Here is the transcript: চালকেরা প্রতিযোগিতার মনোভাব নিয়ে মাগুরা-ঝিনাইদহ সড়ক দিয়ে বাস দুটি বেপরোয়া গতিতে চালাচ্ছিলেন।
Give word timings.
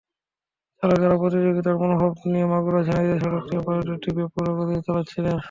চালকেরা 0.83 1.15
প্রতিযোগিতার 1.17 1.75
মনোভাব 1.81 2.11
নিয়ে 2.25 2.45
মাগুরা-ঝিনাইদহ 2.51 3.17
সড়ক 3.23 3.43
দিয়ে 3.47 3.61
বাস 3.65 3.79
দুটি 3.87 4.09
বেপরোয়া 4.17 4.53
গতিতে 4.57 4.81
চালাচ্ছিলেন। 4.87 5.37